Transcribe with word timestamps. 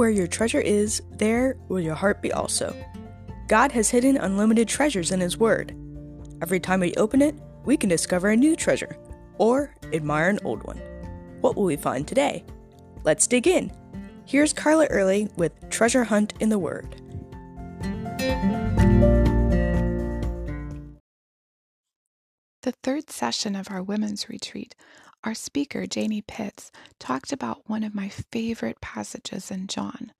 Where 0.00 0.08
your 0.08 0.28
treasure 0.28 0.62
is, 0.62 1.02
there 1.18 1.58
will 1.68 1.78
your 1.78 1.94
heart 1.94 2.22
be 2.22 2.32
also. 2.32 2.74
God 3.48 3.70
has 3.72 3.90
hidden 3.90 4.16
unlimited 4.16 4.66
treasures 4.66 5.10
in 5.12 5.20
His 5.20 5.36
Word. 5.36 5.76
Every 6.40 6.58
time 6.58 6.80
we 6.80 6.94
open 6.94 7.20
it, 7.20 7.34
we 7.66 7.76
can 7.76 7.90
discover 7.90 8.30
a 8.30 8.36
new 8.36 8.56
treasure 8.56 8.96
or 9.36 9.76
admire 9.92 10.30
an 10.30 10.38
old 10.42 10.62
one. 10.62 10.78
What 11.42 11.54
will 11.54 11.64
we 11.64 11.76
find 11.76 12.08
today? 12.08 12.46
Let's 13.04 13.26
dig 13.26 13.46
in. 13.46 13.70
Here's 14.24 14.54
Carla 14.54 14.86
Early 14.86 15.28
with 15.36 15.52
Treasure 15.68 16.04
Hunt 16.04 16.32
in 16.40 16.48
the 16.48 16.58
Word. 16.58 16.96
The 22.62 22.72
third 22.82 23.10
session 23.10 23.54
of 23.54 23.70
our 23.70 23.82
women's 23.82 24.30
retreat, 24.30 24.74
our 25.24 25.34
speaker, 25.34 25.86
Janie 25.86 26.22
Pitts, 26.22 26.70
talked 26.98 27.32
about 27.32 27.68
one 27.68 27.84
of 27.84 27.94
my 27.94 28.08
favorite 28.08 28.80
passages 28.80 29.50
in 29.50 29.66
John. 29.66 30.12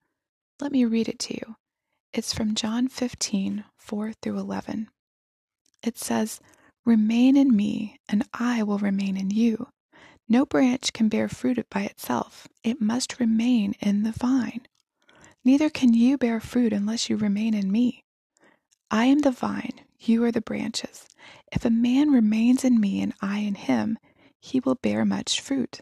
Let 0.61 0.73
me 0.73 0.85
read 0.85 1.09
it 1.09 1.19
to 1.21 1.35
you. 1.35 1.57
It's 2.13 2.35
from 2.35 2.55
John 2.55 2.89
15, 2.89 3.65
4 3.77 4.13
through 4.21 4.39
11. 4.39 4.89
It 5.83 5.97
says, 5.97 6.41
Remain 6.85 7.37
in 7.37 7.55
me, 7.55 7.99
and 8.09 8.25
I 8.35 8.63
will 8.63 8.79
remain 8.79 9.17
in 9.17 9.31
you. 9.31 9.69
No 10.29 10.45
branch 10.45 10.93
can 10.93 11.09
bear 11.09 11.29
fruit 11.29 11.65
by 11.71 11.83
itself, 11.83 12.47
it 12.63 12.81
must 12.81 13.19
remain 13.21 13.75
in 13.81 14.03
the 14.03 14.13
vine. 14.13 14.67
Neither 15.45 15.71
can 15.71 15.95
you 15.95 16.19
bear 16.19 16.41
fruit 16.41 16.73
unless 16.73 17.09
you 17.09 17.17
remain 17.17 17.55
in 17.55 17.73
me. 17.73 18.05
I 18.91 19.07
am 19.07 19.21
the 19.21 19.31
vine, 19.31 19.81
you 19.99 20.23
are 20.25 20.33
the 20.33 20.41
branches. 20.41 21.07
If 21.53 21.65
a 21.65 21.71
man 21.71 22.11
remains 22.11 22.65
in 22.65 22.81
me 22.81 23.01
and 23.01 23.15
I 23.21 23.39
in 23.39 23.55
him, 23.55 23.99
he 24.41 24.61
will 24.61 24.75
bear 24.75 25.05
much 25.05 25.41
fruit. 25.41 25.81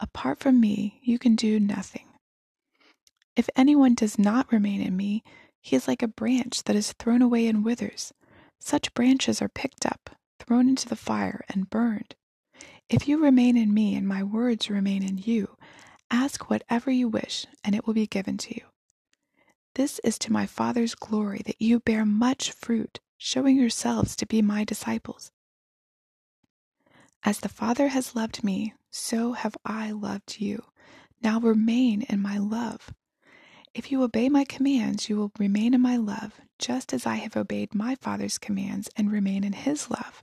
Apart 0.00 0.40
from 0.40 0.60
me, 0.60 1.00
you 1.02 1.18
can 1.18 1.36
do 1.36 1.60
nothing. 1.60 2.06
If 3.36 3.48
anyone 3.54 3.94
does 3.94 4.18
not 4.18 4.50
remain 4.50 4.80
in 4.80 4.96
me, 4.96 5.22
he 5.60 5.76
is 5.76 5.86
like 5.86 6.02
a 6.02 6.08
branch 6.08 6.64
that 6.64 6.76
is 6.76 6.92
thrown 6.94 7.22
away 7.22 7.46
and 7.46 7.64
withers. 7.64 8.12
Such 8.58 8.94
branches 8.94 9.40
are 9.40 9.48
picked 9.48 9.86
up, 9.86 10.10
thrown 10.38 10.68
into 10.68 10.88
the 10.88 10.96
fire, 10.96 11.44
and 11.48 11.70
burned. 11.70 12.14
If 12.88 13.06
you 13.06 13.22
remain 13.22 13.56
in 13.56 13.72
me 13.72 13.94
and 13.94 14.08
my 14.08 14.22
words 14.22 14.68
remain 14.68 15.02
in 15.02 15.18
you, 15.18 15.56
ask 16.10 16.50
whatever 16.50 16.90
you 16.90 17.08
wish, 17.08 17.46
and 17.62 17.74
it 17.74 17.86
will 17.86 17.94
be 17.94 18.06
given 18.06 18.36
to 18.38 18.54
you. 18.54 18.62
This 19.76 20.00
is 20.00 20.18
to 20.20 20.32
my 20.32 20.46
Father's 20.46 20.94
glory 20.94 21.42
that 21.46 21.62
you 21.62 21.80
bear 21.80 22.04
much 22.04 22.50
fruit, 22.50 22.98
showing 23.16 23.56
yourselves 23.56 24.16
to 24.16 24.26
be 24.26 24.42
my 24.42 24.64
disciples. 24.64 25.30
As 27.22 27.40
the 27.40 27.48
Father 27.48 27.88
has 27.88 28.14
loved 28.16 28.42
me, 28.42 28.74
so 28.90 29.32
have 29.32 29.56
I 29.64 29.90
loved 29.90 30.40
you. 30.40 30.64
Now 31.22 31.38
remain 31.38 32.02
in 32.02 32.22
my 32.22 32.38
love. 32.38 32.94
If 33.74 33.92
you 33.92 34.02
obey 34.02 34.28
my 34.28 34.44
commands, 34.44 35.08
you 35.08 35.16
will 35.16 35.32
remain 35.38 35.74
in 35.74 35.80
my 35.80 35.96
love, 35.96 36.40
just 36.58 36.92
as 36.92 37.06
I 37.06 37.16
have 37.16 37.36
obeyed 37.36 37.74
my 37.74 37.94
Father's 37.94 38.38
commands 38.38 38.88
and 38.96 39.12
remain 39.12 39.44
in 39.44 39.52
his 39.52 39.90
love. 39.90 40.22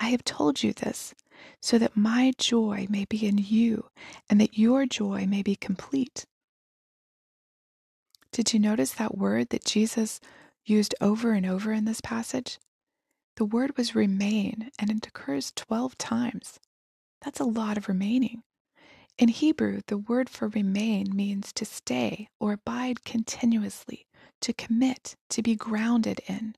I 0.00 0.06
have 0.06 0.24
told 0.24 0.62
you 0.62 0.72
this, 0.72 1.14
so 1.60 1.78
that 1.78 1.96
my 1.96 2.32
joy 2.38 2.86
may 2.88 3.04
be 3.04 3.26
in 3.26 3.38
you, 3.38 3.90
and 4.28 4.40
that 4.40 4.58
your 4.58 4.86
joy 4.86 5.26
may 5.26 5.42
be 5.42 5.54
complete. 5.54 6.24
Did 8.32 8.52
you 8.52 8.58
notice 8.58 8.92
that 8.94 9.16
word 9.16 9.50
that 9.50 9.64
Jesus 9.64 10.20
used 10.64 10.94
over 11.00 11.32
and 11.32 11.46
over 11.46 11.72
in 11.72 11.84
this 11.84 12.00
passage? 12.00 12.58
The 13.36 13.44
word 13.44 13.76
was 13.76 13.94
remain, 13.94 14.70
and 14.78 14.90
it 14.90 15.06
occurs 15.06 15.52
12 15.54 15.98
times. 15.98 16.58
That's 17.20 17.38
a 17.38 17.44
lot 17.44 17.76
of 17.76 17.86
remaining. 17.86 18.42
In 19.18 19.28
Hebrew, 19.28 19.82
the 19.88 19.98
word 19.98 20.30
for 20.30 20.48
remain 20.48 21.14
means 21.14 21.52
to 21.52 21.66
stay 21.66 22.28
or 22.40 22.52
abide 22.52 23.04
continuously, 23.04 24.06
to 24.40 24.54
commit, 24.54 25.16
to 25.28 25.42
be 25.42 25.54
grounded 25.54 26.20
in. 26.26 26.56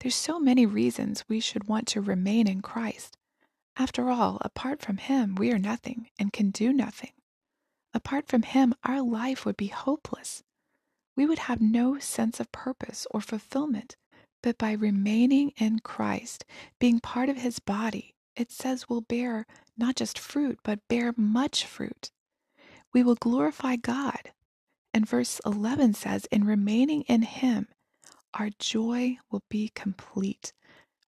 There's 0.00 0.14
so 0.14 0.40
many 0.40 0.64
reasons 0.64 1.24
we 1.28 1.40
should 1.40 1.68
want 1.68 1.86
to 1.88 2.00
remain 2.00 2.46
in 2.48 2.62
Christ. 2.62 3.18
After 3.76 4.08
all, 4.08 4.38
apart 4.40 4.80
from 4.80 4.96
Him, 4.96 5.34
we 5.34 5.52
are 5.52 5.58
nothing 5.58 6.08
and 6.18 6.32
can 6.32 6.50
do 6.50 6.72
nothing. 6.72 7.12
Apart 7.92 8.28
from 8.28 8.44
Him, 8.44 8.74
our 8.82 9.02
life 9.02 9.44
would 9.44 9.58
be 9.58 9.66
hopeless. 9.66 10.42
We 11.16 11.26
would 11.26 11.40
have 11.40 11.60
no 11.60 11.98
sense 11.98 12.40
of 12.40 12.50
purpose 12.50 13.06
or 13.10 13.20
fulfillment 13.20 13.96
but 14.42 14.58
by 14.58 14.72
remaining 14.72 15.52
in 15.56 15.80
Christ, 15.80 16.44
being 16.78 17.00
part 17.00 17.28
of 17.28 17.38
his 17.38 17.58
body, 17.58 18.14
it 18.36 18.50
says 18.52 18.88
we'll 18.88 19.00
bear 19.00 19.46
not 19.76 19.96
just 19.96 20.18
fruit, 20.18 20.58
but 20.62 20.86
bear 20.88 21.12
much 21.16 21.64
fruit. 21.64 22.10
We 22.92 23.02
will 23.02 23.16
glorify 23.16 23.76
God. 23.76 24.32
And 24.94 25.08
verse 25.08 25.40
11 25.44 25.94
says, 25.94 26.26
In 26.26 26.44
remaining 26.44 27.02
in 27.02 27.22
him, 27.22 27.68
our 28.34 28.50
joy 28.58 29.18
will 29.30 29.42
be 29.48 29.70
complete. 29.74 30.52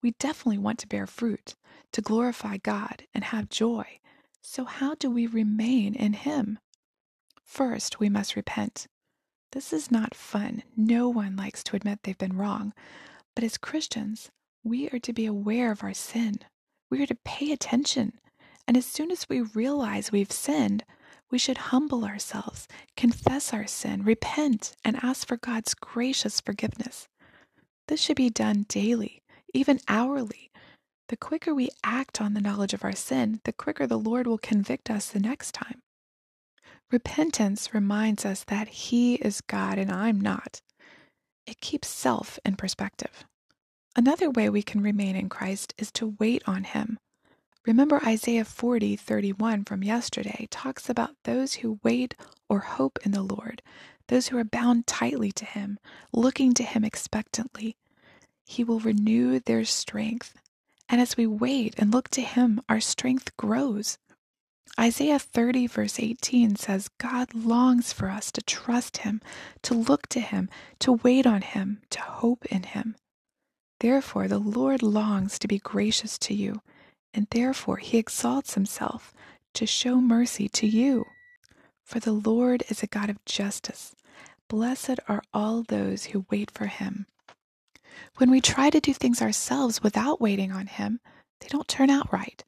We 0.03 0.13
definitely 0.19 0.59
want 0.59 0.79
to 0.81 0.87
bear 0.87 1.07
fruit, 1.07 1.55
to 1.93 2.01
glorify 2.01 2.59
God 2.59 3.05
and 3.15 3.25
have 3.25 3.49
joy. 3.49 4.01
So, 4.43 4.65
how 4.65 4.95
do 4.95 5.11
we 5.11 5.27
remain 5.27 5.95
in 5.95 6.13
him? 6.13 6.59
First, 7.45 7.99
we 7.99 8.09
must 8.09 8.37
repent. 8.37 8.87
This 9.53 9.73
is 9.73 9.91
not 9.91 10.15
fun. 10.15 10.63
No 10.77 11.09
one 11.09 11.37
likes 11.37 11.65
to 11.65 11.77
admit 11.77 12.01
they've 12.03 12.19
been 12.19 12.37
wrong. 12.37 12.73
But 13.37 13.45
as 13.45 13.59
Christians, 13.59 14.31
we 14.65 14.89
are 14.89 14.99
to 14.99 15.13
be 15.13 15.27
aware 15.27 15.71
of 15.71 15.85
our 15.85 15.95
sin. 15.95 16.39
We 16.91 17.03
are 17.03 17.07
to 17.07 17.19
pay 17.25 17.53
attention. 17.53 18.15
And 18.67 18.77
as 18.77 18.87
soon 18.87 19.13
as 19.13 19.29
we 19.29 19.43
realize 19.43 20.11
we've 20.11 20.33
sinned, 20.33 20.85
we 21.31 21.39
should 21.39 21.59
humble 21.59 22.05
ourselves, 22.05 22.67
confess 22.97 23.53
our 23.53 23.67
sin, 23.67 24.05
repent, 24.05 24.75
and 24.85 24.97
ask 25.05 25.29
for 25.29 25.37
God's 25.37 25.75
gracious 25.75 26.41
forgiveness. 26.41 27.09
This 27.89 28.01
should 28.01 28.17
be 28.17 28.31
done 28.31 28.65
daily, 28.69 29.23
even 29.53 29.81
hourly. 29.87 30.51
The 31.09 31.17
quicker 31.17 31.55
we 31.55 31.69
act 31.85 32.21
on 32.21 32.35
the 32.35 32.41
knowledge 32.41 32.75
of 32.75 32.85
our 32.85 32.95
sin, 32.97 33.41
the 33.45 33.53
quicker 33.53 33.87
the 33.87 33.99
Lord 33.99 34.27
will 34.27 34.39
convict 34.39 34.91
us 34.91 35.11
the 35.11 35.21
next 35.21 35.53
time. 35.53 35.83
Repentance 36.91 37.75
reminds 37.75 38.25
us 38.25 38.45
that 38.45 38.69
He 38.69 39.17
is 39.17 39.43
God 39.43 39.79
and 39.79 39.93
I'm 39.93 40.21
not. 40.21 40.63
It 41.47 41.61
keeps 41.61 41.89
self 41.89 42.39
in 42.45 42.57
perspective. 42.57 43.25
Another 43.95 44.29
way 44.29 44.51
we 44.51 44.63
can 44.63 44.83
remain 44.83 45.15
in 45.17 45.29
Christ 45.29 45.75
is 45.79 45.93
to 45.93 46.17
wait 46.19 46.43
on 46.47 46.65
Him. 46.65 46.99
Remember 47.65 48.05
Isaiah 48.05 48.45
40, 48.45 48.97
31 48.97 49.65
from 49.65 49.83
yesterday 49.83 50.49
talks 50.51 50.89
about 50.91 51.17
those 51.25 51.55
who 51.55 51.81
wait 51.83 52.15
or 52.49 52.61
hope 52.61 52.99
in 53.05 53.13
the 53.13 53.23
Lord, 53.23 53.63
those 54.09 54.29
who 54.29 54.39
are 54.39 54.45
bound 54.45 54.87
tightly 54.87 55.33
to 55.33 55.45
Him, 55.45 55.79
looking 56.13 56.53
to 56.55 56.63
Him 56.63 56.85
expectantly. 56.85 57.77
He 58.45 58.63
will 58.63 58.81
renew 58.81 59.41
their 59.41 59.65
strength. 59.65 60.37
And 60.89 61.01
as 61.01 61.17
we 61.17 61.27
wait 61.27 61.75
and 61.79 61.93
look 61.93 62.09
to 62.11 62.23
Him, 62.23 62.61
our 62.69 62.81
strength 62.81 63.37
grows. 63.37 63.99
Isaiah 64.79 65.19
30, 65.19 65.69
verse 65.69 65.99
18 65.99 66.57
says, 66.57 66.91
God 66.99 67.35
longs 67.35 67.93
for 67.93 68.11
us 68.11 68.31
to 68.33 68.43
trust 68.43 68.99
Him, 68.99 69.23
to 69.63 69.75
look 69.75 70.07
to 70.09 70.21
Him, 70.21 70.51
to 70.81 70.93
wait 70.93 71.27
on 71.27 71.41
Him, 71.43 71.81
to 71.91 72.01
hope 72.01 72.45
in 72.47 72.65
Him. 72.65 72.95
Therefore, 73.81 74.29
the 74.29 74.39
Lord 74.39 74.83
longs 74.83 75.39
to 75.39 75.49
be 75.49 75.59
gracious 75.59 76.19
to 76.19 76.35
you, 76.35 76.61
and 77.15 77.27
therefore 77.31 77.79
He 77.79 77.97
exalts 77.97 78.55
Himself 78.55 79.15
to 79.55 79.67
show 79.67 80.01
mercy 80.01 80.49
to 80.51 80.67
you. 80.67 81.07
For 81.83 82.01
the 82.01 82.13
Lord 82.13 82.65
is 82.69 82.83
a 82.83 82.87
God 82.87 83.09
of 83.09 83.25
justice. 83.25 83.95
Blessed 84.49 85.01
are 85.09 85.23
all 85.33 85.63
those 85.63 86.07
who 86.07 86.27
wait 86.31 86.51
for 86.51 86.67
Him. 86.67 87.07
When 88.19 88.31
we 88.31 88.41
try 88.41 88.71
to 88.71 88.81
do 88.81 88.93
things 88.93 89.23
ourselves 89.23 89.83
without 89.83 90.21
waiting 90.21 90.53
on 90.53 90.67
Him, 90.67 91.01
they 91.41 91.49
don't 91.49 91.69
turn 91.69 91.89
out 91.89 92.13
right. 92.13 92.45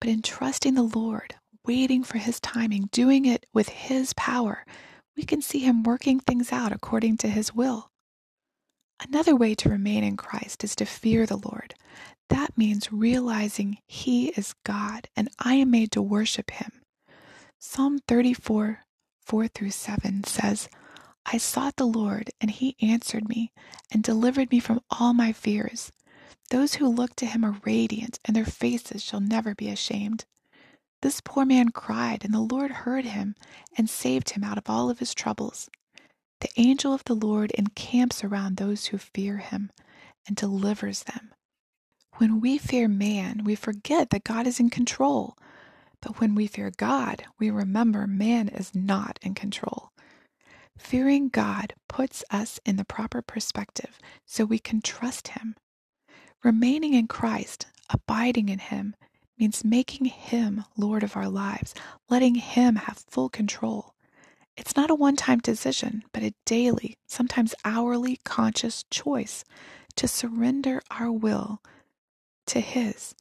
But 0.00 0.10
in 0.10 0.22
trusting 0.22 0.74
the 0.74 0.82
Lord, 0.82 1.36
waiting 1.68 2.02
for 2.02 2.16
His 2.16 2.40
timing, 2.40 2.88
doing 2.90 3.26
it 3.26 3.44
with 3.52 3.68
His 3.68 4.14
power, 4.14 4.64
we 5.16 5.22
can 5.22 5.42
see 5.42 5.58
Him 5.58 5.82
working 5.82 6.18
things 6.18 6.50
out 6.50 6.72
according 6.72 7.18
to 7.18 7.28
His 7.28 7.54
will. 7.54 7.90
Another 8.98 9.36
way 9.36 9.54
to 9.54 9.68
remain 9.68 10.02
in 10.02 10.16
Christ 10.16 10.64
is 10.64 10.74
to 10.76 10.86
fear 10.86 11.26
the 11.26 11.36
Lord. 11.36 11.74
That 12.30 12.56
means 12.56 12.90
realizing 12.90 13.78
He 13.86 14.28
is 14.30 14.54
God 14.64 15.08
and 15.14 15.28
I 15.38 15.54
am 15.54 15.70
made 15.70 15.92
to 15.92 16.02
worship 16.02 16.50
Him. 16.50 16.72
Psalm 17.58 17.98
34, 18.08 18.80
4 19.26 19.48
through 19.48 19.70
7 19.70 20.24
says, 20.24 20.68
I 21.26 21.36
sought 21.36 21.76
the 21.76 21.86
Lord, 21.86 22.30
and 22.40 22.50
He 22.50 22.76
answered 22.80 23.28
me 23.28 23.52
and 23.92 24.02
delivered 24.02 24.50
me 24.50 24.60
from 24.60 24.80
all 24.90 25.12
my 25.12 25.32
fears. 25.32 25.92
Those 26.48 26.74
who 26.74 26.88
look 26.88 27.14
to 27.16 27.26
Him 27.26 27.44
are 27.44 27.60
radiant, 27.64 28.18
and 28.24 28.34
their 28.34 28.46
faces 28.46 29.02
shall 29.02 29.20
never 29.20 29.54
be 29.54 29.68
ashamed. 29.68 30.24
This 31.02 31.20
poor 31.20 31.44
man 31.44 31.70
cried, 31.70 32.24
and 32.24 32.34
the 32.34 32.40
Lord 32.40 32.70
heard 32.70 33.04
him 33.04 33.36
and 33.76 33.88
saved 33.88 34.30
him 34.30 34.42
out 34.42 34.58
of 34.58 34.68
all 34.68 34.90
of 34.90 34.98
his 34.98 35.14
troubles. 35.14 35.70
The 36.40 36.50
angel 36.56 36.92
of 36.92 37.04
the 37.04 37.14
Lord 37.14 37.52
encamps 37.52 38.24
around 38.24 38.56
those 38.56 38.86
who 38.86 38.98
fear 38.98 39.38
him 39.38 39.70
and 40.26 40.36
delivers 40.36 41.04
them. 41.04 41.32
When 42.16 42.40
we 42.40 42.58
fear 42.58 42.88
man, 42.88 43.42
we 43.44 43.54
forget 43.54 44.10
that 44.10 44.24
God 44.24 44.46
is 44.46 44.58
in 44.58 44.70
control. 44.70 45.36
But 46.00 46.20
when 46.20 46.34
we 46.34 46.46
fear 46.46 46.70
God, 46.76 47.24
we 47.38 47.50
remember 47.50 48.06
man 48.06 48.48
is 48.48 48.74
not 48.74 49.18
in 49.22 49.34
control. 49.34 49.90
Fearing 50.76 51.28
God 51.28 51.74
puts 51.88 52.24
us 52.30 52.60
in 52.64 52.76
the 52.76 52.84
proper 52.84 53.20
perspective 53.22 53.98
so 54.26 54.44
we 54.44 54.58
can 54.58 54.80
trust 54.80 55.28
Him. 55.28 55.56
Remaining 56.44 56.94
in 56.94 57.08
Christ, 57.08 57.66
abiding 57.90 58.48
in 58.48 58.60
Him, 58.60 58.94
means 59.38 59.64
making 59.64 60.06
Him 60.06 60.64
Lord 60.76 61.02
of 61.02 61.16
our 61.16 61.28
lives, 61.28 61.74
letting 62.08 62.36
Him 62.36 62.76
have 62.76 63.04
full 63.08 63.28
control. 63.28 63.94
It's 64.56 64.76
not 64.76 64.90
a 64.90 64.94
one 64.94 65.16
time 65.16 65.38
decision, 65.38 66.02
but 66.12 66.22
a 66.22 66.34
daily, 66.44 66.96
sometimes 67.06 67.54
hourly 67.64 68.18
conscious 68.24 68.84
choice 68.90 69.44
to 69.96 70.08
surrender 70.08 70.82
our 70.90 71.12
will 71.12 71.60
to 72.46 72.60
His 72.60 73.14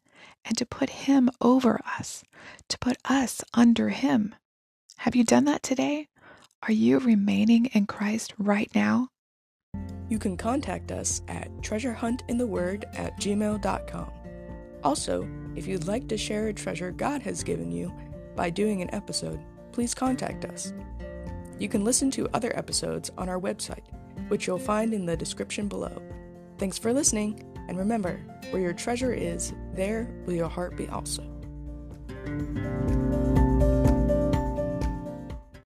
and 0.44 0.58
to 0.58 0.66
put 0.66 0.90
Him 0.90 1.30
over 1.42 1.80
us, 2.00 2.24
to 2.70 2.80
put 2.80 2.98
us 3.06 3.44
under 3.54 3.90
Him. 3.90 4.34
Have 5.00 5.16
you 5.16 5.24
done 5.24 5.46
that 5.46 5.62
today? 5.62 6.08
Are 6.64 6.72
you 6.72 6.98
remaining 7.00 7.68
in 7.68 7.86
Christ 7.86 8.34
right 8.40 8.72
now? 8.74 9.10
You 10.10 10.18
can 10.18 10.38
contact 10.38 10.92
us 10.92 11.22
at 11.28 11.52
treasurehuntintheword 11.58 12.86
at 12.98 13.20
gmail.com. 13.20 14.12
Also, 14.84 15.28
if 15.56 15.68
you'd 15.68 15.88
like 15.88 16.08
to 16.08 16.18
share 16.18 16.48
a 16.48 16.54
treasure 16.54 16.92
God 16.92 17.22
has 17.24 17.44
given 17.44 17.72
you 17.72 17.94
by 18.36 18.50
doing 18.50 18.82
an 18.82 18.94
episode, 18.94 19.40
please 19.72 19.94
contact 19.94 20.46
us. 20.46 20.74
You 21.60 21.68
can 21.68 21.84
listen 21.84 22.12
to 22.12 22.30
other 22.34 22.56
episodes 22.58 23.12
on 23.18 23.30
our 23.30 23.40
website, 23.40 23.84
which 24.28 24.46
you'll 24.46 24.60
find 24.60 24.94
in 24.94 25.06
the 25.06 25.18
description 25.18 25.68
below. 25.68 26.02
Thanks 26.58 26.78
for 26.78 26.94
listening, 26.94 27.44
and 27.68 27.78
remember, 27.78 28.20
where 28.52 28.62
your 28.62 28.74
treasure 28.74 29.14
is, 29.14 29.54
there 29.74 30.10
will 30.26 30.34
your 30.34 30.50
heart 30.50 30.78
be 30.78 30.88
also. 30.90 31.24